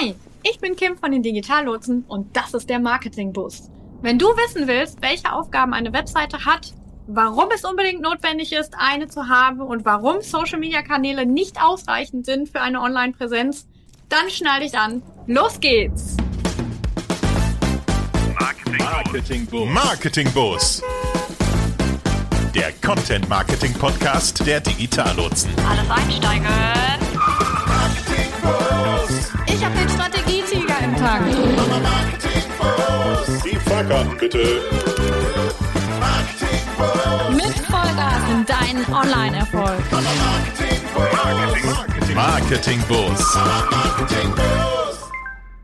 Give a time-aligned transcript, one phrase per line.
[0.00, 3.70] Hi, ich bin Kim von den Digitallotsen und das ist der Marketing Boost.
[4.00, 6.72] Wenn du wissen willst, welche Aufgaben eine Webseite hat,
[7.06, 12.24] warum es unbedingt notwendig ist, eine zu haben und warum Social Media Kanäle nicht ausreichend
[12.24, 13.66] sind für eine Online-Präsenz,
[14.08, 15.02] dann schnall dich an.
[15.26, 16.16] Los geht's!
[18.78, 19.72] Marketing Boost.
[19.72, 20.82] Marketing Boost.
[22.54, 25.50] Der Content Marketing Podcast der Digitallotsen.
[25.68, 26.46] Alles einsteigen.
[27.66, 28.69] Marketing Boost.
[29.60, 31.34] Ich habe den Strategietiger im Boost.
[33.44, 34.38] Die Fahrkarten bitte.
[37.30, 39.82] Mit Vollgas in deinen Online-Erfolg.
[39.92, 40.80] Marketing.
[42.14, 43.36] Marketing Boost.
[43.36, 45.10] Marketing Boost.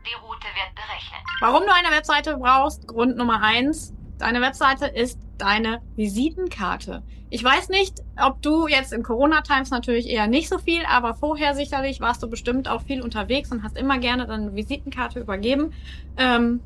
[0.05, 1.23] Die Route wird berechnet.
[1.39, 2.87] Warum du eine Webseite brauchst?
[2.87, 3.95] Grund Nummer eins.
[4.19, 7.01] Deine Webseite ist deine Visitenkarte.
[7.29, 11.55] Ich weiß nicht, ob du jetzt in Corona-Times natürlich eher nicht so viel, aber vorher
[11.55, 15.73] sicherlich warst du bestimmt auch viel unterwegs und hast immer gerne deine Visitenkarte übergeben.
[16.15, 16.61] Ähm,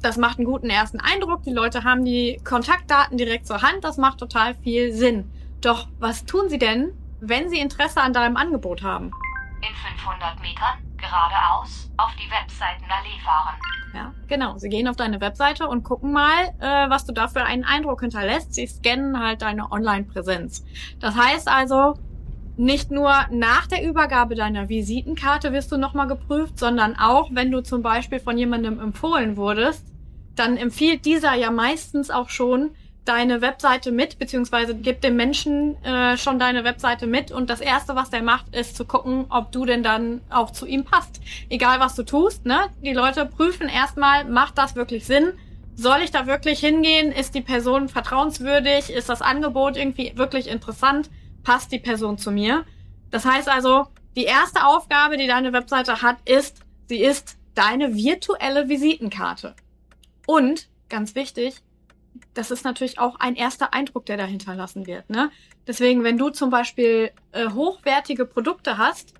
[0.00, 1.42] das macht einen guten ersten Eindruck.
[1.42, 3.84] Die Leute haben die Kontaktdaten direkt zur Hand.
[3.84, 5.30] Das macht total viel Sinn.
[5.60, 9.10] Doch was tun sie denn, wenn sie Interesse an deinem Angebot haben?
[9.60, 13.56] In 500 Metern geradeaus auf die Webseitenallee fahren.
[13.94, 14.56] Ja, genau.
[14.58, 18.00] Sie gehen auf deine Webseite und gucken mal, äh, was du da für einen Eindruck
[18.00, 18.54] hinterlässt.
[18.54, 20.64] Sie scannen halt deine Online-Präsenz.
[21.00, 21.94] Das heißt also,
[22.56, 27.62] nicht nur nach der Übergabe deiner Visitenkarte wirst du nochmal geprüft, sondern auch, wenn du
[27.62, 29.86] zum Beispiel von jemandem empfohlen wurdest,
[30.36, 32.70] dann empfiehlt dieser ja meistens auch schon
[33.04, 37.96] deine Webseite mit, beziehungsweise gibt dem Menschen äh, schon deine Webseite mit und das erste,
[37.96, 41.20] was der macht, ist zu gucken, ob du denn dann auch zu ihm passt.
[41.48, 42.68] Egal was du tust, ne?
[42.82, 45.32] Die Leute prüfen erstmal, macht das wirklich Sinn?
[45.74, 47.10] Soll ich da wirklich hingehen?
[47.10, 48.90] Ist die Person vertrauenswürdig?
[48.90, 51.08] Ist das Angebot irgendwie wirklich interessant?
[51.42, 52.64] Passt die Person zu mir?
[53.10, 58.68] Das heißt also, die erste Aufgabe, die deine Webseite hat, ist, sie ist deine virtuelle
[58.68, 59.54] Visitenkarte.
[60.26, 61.62] Und, ganz wichtig,
[62.34, 65.08] das ist natürlich auch ein erster Eindruck, der da hinterlassen wird.
[65.10, 65.30] Ne?
[65.66, 69.14] Deswegen, wenn du zum Beispiel äh, hochwertige Produkte hast,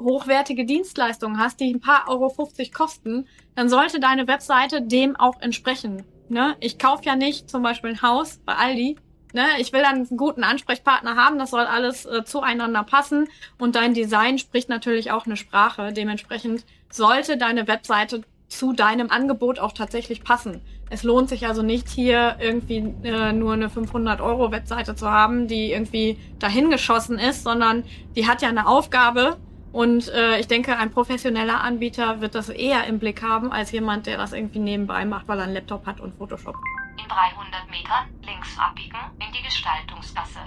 [0.00, 5.40] hochwertige Dienstleistungen hast, die ein paar Euro 50 kosten, dann sollte deine Webseite dem auch
[5.40, 6.04] entsprechen.
[6.28, 6.56] Ne?
[6.60, 8.96] Ich kaufe ja nicht zum Beispiel ein Haus bei Aldi.
[9.32, 9.46] Ne?
[9.58, 13.28] Ich will dann einen guten Ansprechpartner haben, das soll alles äh, zueinander passen
[13.58, 15.92] und dein Design spricht natürlich auch eine Sprache.
[15.92, 20.60] Dementsprechend sollte deine Webseite zu deinem Angebot auch tatsächlich passen.
[20.90, 25.48] Es lohnt sich also nicht hier irgendwie äh, nur eine 500 Euro Webseite zu haben,
[25.48, 27.84] die irgendwie dahingeschossen ist, sondern
[28.16, 29.38] die hat ja eine Aufgabe
[29.74, 34.06] und äh, ich denke, ein professioneller Anbieter wird das eher im Blick haben als jemand,
[34.06, 36.54] der das irgendwie nebenbei macht, weil er einen Laptop hat und Photoshop.
[36.96, 40.38] In 300 Metern links abbiegen in die Gestaltungsgasse.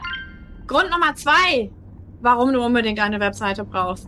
[0.65, 1.69] Grund Nummer zwei,
[2.21, 4.07] warum du unbedingt eine Webseite brauchst.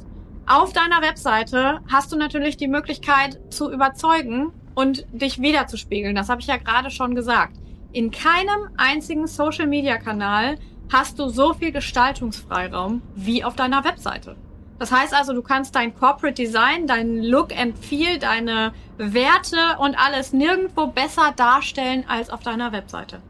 [0.51, 6.15] Auf deiner Webseite hast du natürlich die Möglichkeit zu überzeugen und dich wiederzuspiegeln.
[6.15, 7.55] Das habe ich ja gerade schon gesagt.
[7.91, 10.57] In keinem einzigen Social-Media-Kanal
[10.91, 14.37] hast du so viel Gestaltungsfreiraum wie auf deiner Webseite.
[14.79, 19.99] Das heißt also, du kannst dein Corporate Design, dein Look and Feel, deine Werte und
[19.99, 23.21] alles nirgendwo besser darstellen als auf deiner Webseite.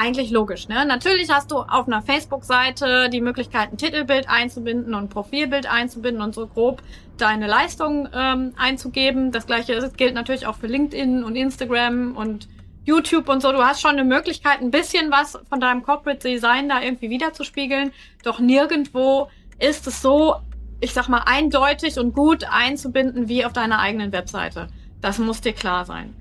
[0.00, 0.86] Eigentlich logisch, ne?
[0.86, 6.22] Natürlich hast du auf einer Facebook-Seite die Möglichkeit, ein Titelbild einzubinden und ein Profilbild einzubinden
[6.22, 6.84] und so grob
[7.16, 9.32] deine Leistung ähm, einzugeben.
[9.32, 12.48] Das gleiche gilt natürlich auch für LinkedIn und Instagram und
[12.84, 13.50] YouTube und so.
[13.50, 17.90] Du hast schon eine Möglichkeit, ein bisschen was von deinem Corporate Design da irgendwie wiederzuspiegeln.
[18.22, 20.36] Doch nirgendwo ist es so,
[20.78, 24.68] ich sag mal, eindeutig und gut einzubinden wie auf deiner eigenen Webseite.
[25.00, 26.14] Das muss dir klar sein.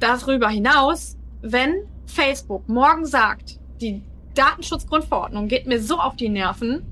[0.00, 4.02] Darüber hinaus, wenn Facebook morgen sagt, die
[4.34, 6.84] Datenschutzgrundverordnung geht mir so auf die Nerven,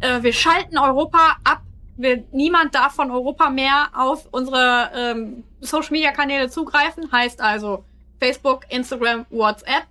[0.00, 1.62] äh, wir schalten Europa ab,
[1.96, 7.84] wir, niemand darf von Europa mehr auf unsere ähm, Social-Media-Kanäle zugreifen, heißt also
[8.18, 9.86] Facebook, Instagram, WhatsApp,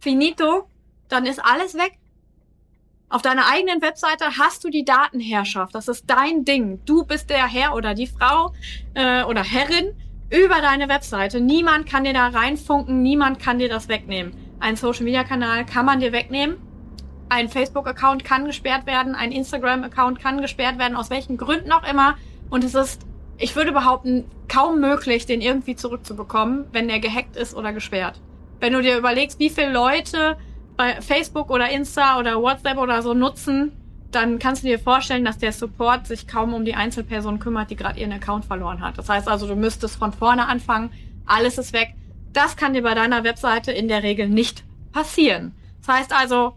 [0.00, 0.68] finito,
[1.08, 1.98] dann ist alles weg.
[3.08, 5.74] Auf deiner eigenen Webseite hast du die Datenherrschaft.
[5.74, 6.80] Das ist dein Ding.
[6.84, 8.52] Du bist der Herr oder die Frau
[8.94, 9.96] äh, oder Herrin
[10.30, 11.40] über deine Webseite.
[11.40, 14.32] Niemand kann dir da reinfunken, niemand kann dir das wegnehmen.
[14.60, 16.56] Ein Social-Media-Kanal kann man dir wegnehmen.
[17.28, 22.16] Ein Facebook-Account kann gesperrt werden, ein Instagram-Account kann gesperrt werden, aus welchen Gründen auch immer.
[22.48, 23.02] Und es ist,
[23.38, 28.20] ich würde behaupten, kaum möglich, den irgendwie zurückzubekommen, wenn der gehackt ist oder gesperrt.
[28.58, 30.36] Wenn du dir überlegst, wie viele Leute
[30.76, 33.72] bei Facebook oder Insta oder WhatsApp oder so nutzen,
[34.10, 37.76] dann kannst du dir vorstellen, dass der Support sich kaum um die Einzelperson kümmert, die
[37.76, 38.98] gerade ihren Account verloren hat.
[38.98, 40.90] Das heißt also, du müsstest von vorne anfangen,
[41.26, 41.94] alles ist weg.
[42.32, 45.54] Das kann dir bei deiner Webseite in der Regel nicht passieren.
[45.80, 46.56] Das heißt also,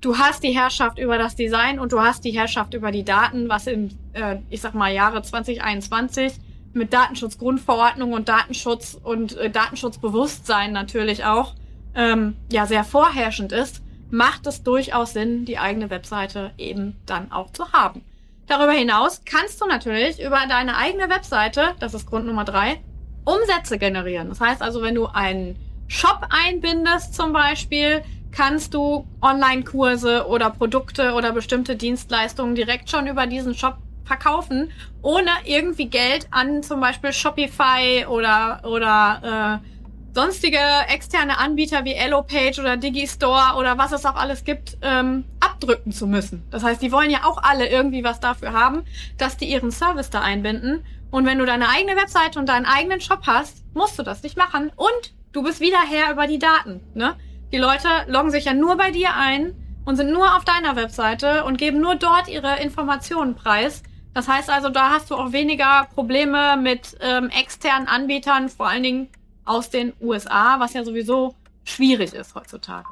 [0.00, 3.48] du hast die Herrschaft über das Design und du hast die Herrschaft über die Daten,
[3.48, 6.34] was im, äh, ich sag mal, Jahre 2021
[6.74, 11.54] mit Datenschutzgrundverordnung und Datenschutz und äh, Datenschutzbewusstsein natürlich auch
[11.94, 13.82] ähm, ja sehr vorherrschend ist,
[14.14, 18.02] macht es durchaus Sinn, die eigene Webseite eben dann auch zu haben.
[18.46, 22.80] Darüber hinaus kannst du natürlich über deine eigene Webseite, das ist Grund Nummer drei,
[23.24, 24.28] Umsätze generieren.
[24.28, 25.56] Das heißt also, wenn du einen
[25.88, 33.26] Shop einbindest zum Beispiel, kannst du Online-Kurse oder Produkte oder bestimmte Dienstleistungen direkt schon über
[33.26, 34.70] diesen Shop verkaufen,
[35.02, 39.73] ohne irgendwie Geld an zum Beispiel Shopify oder, oder äh,
[40.14, 40.58] sonstige
[40.88, 46.06] externe Anbieter wie Elopage oder Digistore oder was es auch alles gibt, ähm, abdrücken zu
[46.06, 46.44] müssen.
[46.50, 48.84] Das heißt, die wollen ja auch alle irgendwie was dafür haben,
[49.18, 50.84] dass die ihren Service da einbinden.
[51.10, 54.36] Und wenn du deine eigene Webseite und deinen eigenen Shop hast, musst du das nicht
[54.36, 54.70] machen.
[54.76, 56.80] Und du bist wieder Herr über die Daten.
[56.94, 57.14] Ne?
[57.52, 61.44] Die Leute loggen sich ja nur bei dir ein und sind nur auf deiner Webseite
[61.44, 63.82] und geben nur dort ihre Informationen preis.
[64.12, 68.84] Das heißt also, da hast du auch weniger Probleme mit ähm, externen Anbietern, vor allen
[68.84, 69.08] Dingen
[69.44, 72.86] aus den USA, was ja sowieso schwierig ist heutzutage.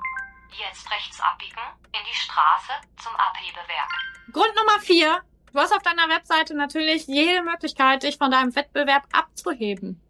[0.50, 1.60] Jetzt rechts abbiegen
[1.92, 2.72] in die Straße
[3.02, 3.90] zum Abhebewerk.
[4.32, 5.20] Grund Nummer vier.
[5.52, 10.00] Du hast auf deiner Webseite natürlich jede Möglichkeit, dich von deinem Wettbewerb abzuheben.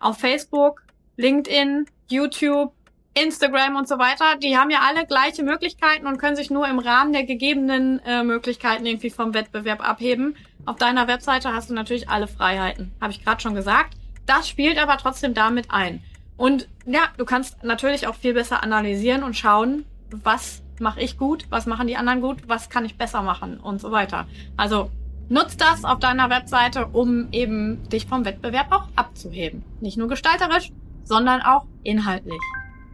[0.00, 0.82] Auf Facebook,
[1.16, 2.72] LinkedIn, YouTube,
[3.14, 6.78] Instagram und so weiter, die haben ja alle gleiche Möglichkeiten und können sich nur im
[6.78, 10.36] Rahmen der gegebenen äh, Möglichkeiten irgendwie vom Wettbewerb abheben.
[10.66, 13.97] Auf deiner Webseite hast du natürlich alle Freiheiten, habe ich gerade schon gesagt.
[14.28, 16.04] Das spielt aber trotzdem damit ein.
[16.36, 21.46] Und ja, du kannst natürlich auch viel besser analysieren und schauen, was mache ich gut,
[21.48, 24.28] was machen die anderen gut, was kann ich besser machen und so weiter.
[24.56, 24.90] Also
[25.30, 29.64] nutz das auf deiner Webseite, um eben dich vom Wettbewerb auch abzuheben.
[29.80, 30.72] Nicht nur gestalterisch,
[31.04, 32.40] sondern auch inhaltlich.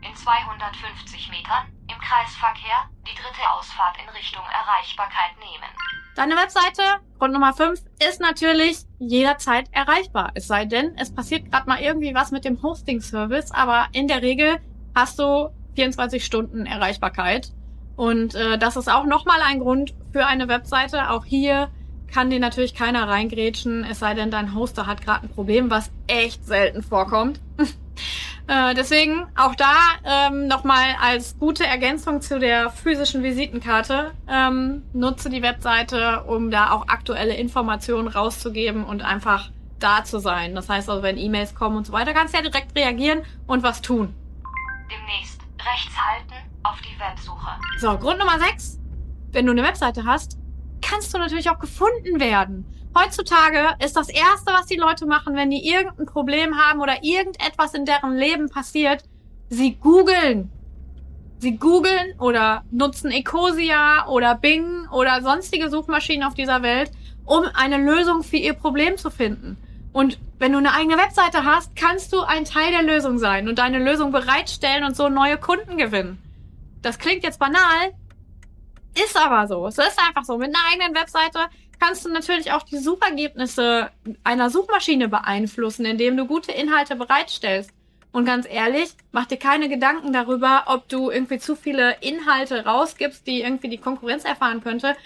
[0.02, 5.68] In 250 Metern im Kreisverkehr die dritte Ausfahrt in Richtung Erreichbarkeit nehmen.
[6.14, 10.32] Deine Webseite, Grund Nummer 5, ist natürlich jederzeit erreichbar.
[10.34, 14.22] Es sei denn, es passiert gerade mal irgendwie was mit dem Hosting-Service, aber in der
[14.22, 14.56] Regel
[14.94, 17.52] hast du 24 Stunden Erreichbarkeit.
[17.96, 21.10] Und äh, das ist auch nochmal ein Grund für eine Webseite.
[21.10, 21.68] Auch hier
[22.12, 25.90] kann dir natürlich keiner reingrätschen, es sei denn, dein Hoster hat gerade ein Problem, was
[26.06, 27.40] echt selten vorkommt.
[28.46, 29.74] Äh, deswegen auch da
[30.04, 34.12] ähm, nochmal als gute Ergänzung zu der physischen Visitenkarte.
[34.28, 40.54] Ähm, nutze die Webseite, um da auch aktuelle Informationen rauszugeben und einfach da zu sein.
[40.54, 43.62] Das heißt also, wenn E-Mails kommen und so weiter, kannst du ja direkt reagieren und
[43.62, 44.14] was tun.
[44.90, 47.48] Demnächst rechts halten auf die Websuche.
[47.78, 48.78] So, Grund Nummer 6.
[49.32, 50.38] Wenn du eine Webseite hast,
[50.82, 52.66] kannst du natürlich auch gefunden werden.
[52.96, 57.74] Heutzutage ist das Erste, was die Leute machen, wenn die irgendein Problem haben oder irgendetwas
[57.74, 59.02] in deren Leben passiert,
[59.48, 60.50] sie googeln.
[61.38, 66.92] Sie googeln oder nutzen Ecosia oder Bing oder sonstige Suchmaschinen auf dieser Welt,
[67.24, 69.56] um eine Lösung für ihr Problem zu finden.
[69.92, 73.58] Und wenn du eine eigene Webseite hast, kannst du ein Teil der Lösung sein und
[73.58, 76.18] deine Lösung bereitstellen und so neue Kunden gewinnen.
[76.82, 77.92] Das klingt jetzt banal,
[78.94, 79.66] ist aber so.
[79.66, 80.38] Es ist einfach so.
[80.38, 81.40] Mit einer eigenen Webseite
[81.84, 83.90] kannst du natürlich auch die Suchergebnisse
[84.22, 87.70] einer Suchmaschine beeinflussen, indem du gute Inhalte bereitstellst.
[88.10, 93.26] Und ganz ehrlich, mach dir keine Gedanken darüber, ob du irgendwie zu viele Inhalte rausgibst,
[93.26, 94.96] die irgendwie die Konkurrenz erfahren könnte.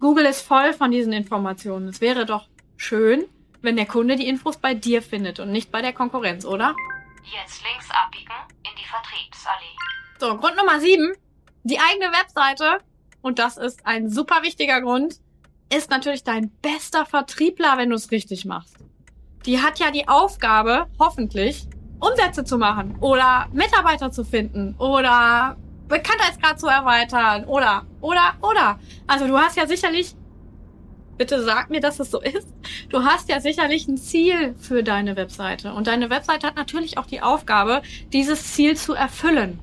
[0.00, 1.86] Google ist voll von diesen Informationen.
[1.88, 3.24] Es wäre doch schön,
[3.62, 6.74] wenn der Kunde die Infos bei dir findet und nicht bei der Konkurrenz, oder?
[7.22, 8.34] Jetzt links abbiegen
[8.64, 9.76] in die Vertriebsallee.
[10.18, 11.12] So, Grund Nummer sieben.
[11.62, 12.80] Die eigene Webseite,
[13.20, 15.20] und das ist ein super wichtiger Grund,
[15.74, 18.76] ist natürlich dein bester Vertriebler, wenn du es richtig machst.
[19.46, 21.66] Die hat ja die Aufgabe, hoffentlich,
[22.00, 25.56] Umsätze zu machen oder Mitarbeiter zu finden oder
[25.88, 28.78] Bekanntheitsgrad zu erweitern oder, oder, oder.
[29.06, 30.14] Also du hast ja sicherlich,
[31.16, 32.46] bitte sag mir, dass es so ist,
[32.90, 37.06] du hast ja sicherlich ein Ziel für deine Webseite und deine Webseite hat natürlich auch
[37.06, 37.82] die Aufgabe,
[38.12, 39.58] dieses Ziel zu erfüllen.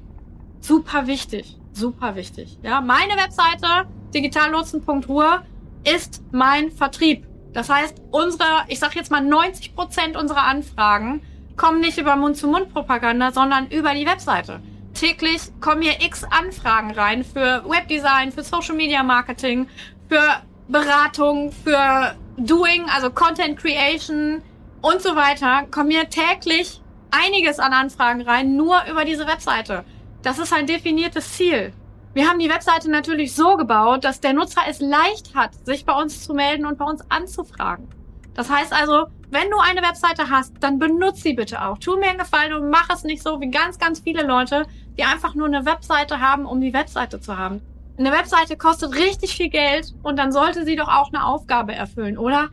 [0.59, 2.57] Super wichtig, super wichtig.
[2.63, 5.43] Ja, meine Webseite digitallotsen.ruhr
[5.85, 7.27] ist mein Vertrieb.
[7.53, 11.21] Das heißt, unsere, ich sag jetzt mal 90 Prozent unserer Anfragen
[11.55, 14.61] kommen nicht über Mund-zu-Mund-Propaganda, sondern über die Webseite.
[14.93, 19.67] Täglich kommen hier x Anfragen rein für Webdesign, für Social Media Marketing,
[20.09, 20.21] für
[20.67, 24.41] Beratung, für Doing, also Content Creation
[24.81, 25.65] und so weiter.
[25.71, 29.85] Kommen hier täglich einiges an Anfragen rein, nur über diese Webseite.
[30.21, 31.71] Das ist ein definiertes Ziel.
[32.15, 35.91] Wir haben die Webseite natürlich so gebaut, dass der Nutzer es leicht hat, sich bei
[35.91, 37.89] uns zu melden und bei uns anzufragen.
[38.33, 41.77] Das heißt also, wenn du eine Webseite hast, dann benutze sie bitte auch.
[41.77, 44.65] Tu mir einen Gefallen und mach es nicht so wie ganz, ganz viele Leute,
[44.97, 47.61] die einfach nur eine Webseite haben, um die Webseite zu haben.
[47.97, 52.17] Eine Webseite kostet richtig viel Geld und dann sollte sie doch auch eine Aufgabe erfüllen,
[52.17, 52.47] oder?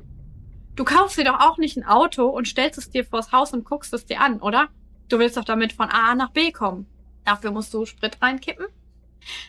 [0.75, 3.64] Du kaufst dir doch auch nicht ein Auto und stellst es dir vors Haus und
[3.64, 4.71] guckst es dir an, oder?
[5.09, 6.88] Du willst doch damit von A nach B kommen.
[7.25, 8.66] Dafür musst du Sprit reinkippen,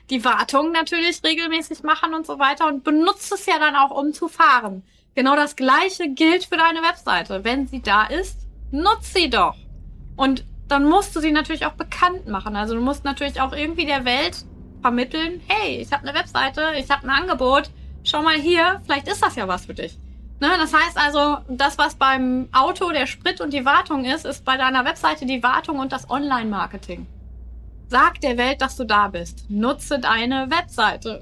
[0.09, 4.13] die Wartung natürlich regelmäßig machen und so weiter und benutzt es ja dann auch, um
[4.13, 4.83] zu fahren.
[5.15, 7.43] Genau das gleiche gilt für deine Webseite.
[7.43, 9.55] Wenn sie da ist, nutz sie doch.
[10.15, 12.55] Und dann musst du sie natürlich auch bekannt machen.
[12.55, 14.45] Also du musst natürlich auch irgendwie der Welt
[14.81, 17.69] vermitteln, hey, ich habe eine Webseite, ich habe ein Angebot,
[18.03, 19.97] schau mal hier, vielleicht ist das ja was für dich.
[20.39, 20.49] Ne?
[20.57, 24.57] Das heißt also, das, was beim Auto der Sprit und die Wartung ist, ist bei
[24.57, 27.07] deiner Webseite die Wartung und das Online-Marketing.
[27.87, 29.49] Sag der Welt, dass du da bist.
[29.49, 31.21] Nutze deine Webseite.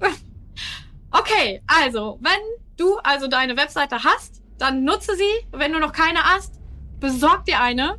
[1.12, 2.40] okay, also, wenn
[2.78, 5.48] du also deine Webseite hast, dann nutze sie.
[5.52, 6.60] Wenn du noch keine hast,
[7.00, 7.98] besorg dir eine.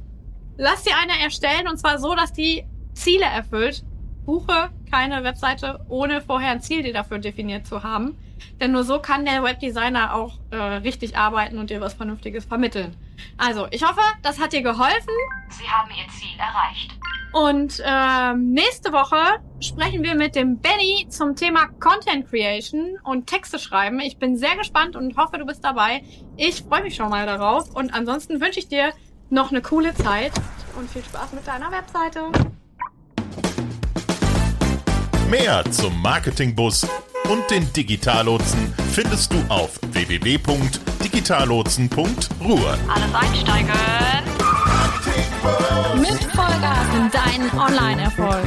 [0.56, 2.64] Lass dir eine erstellen und zwar so, dass die
[2.94, 3.84] Ziele erfüllt.
[4.24, 8.16] Buche keine Webseite, ohne vorher ein Ziel dir dafür definiert zu haben.
[8.60, 12.96] Denn nur so kann der Webdesigner auch äh, richtig arbeiten und dir was Vernünftiges vermitteln.
[13.38, 15.14] Also, ich hoffe, das hat dir geholfen.
[15.48, 16.92] Sie haben Ihr Ziel erreicht.
[17.32, 19.16] Und ähm, nächste Woche
[19.60, 24.00] sprechen wir mit dem Benny zum Thema Content Creation und Texte schreiben.
[24.00, 26.02] Ich bin sehr gespannt und hoffe, du bist dabei.
[26.36, 27.74] Ich freue mich schon mal darauf.
[27.74, 28.92] Und ansonsten wünsche ich dir
[29.30, 30.32] noch eine coole Zeit
[30.78, 32.20] und viel Spaß mit deiner Webseite.
[35.30, 36.86] Mehr zum Marketingbus
[37.30, 42.78] und den Digitallotsen findest du auf www.digitallotsen.ruhr.
[42.88, 43.72] Alles einsteigen.
[46.00, 48.46] Mit Vollgas in deinen Online-Erfolg.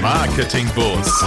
[0.00, 1.24] Marketingbus.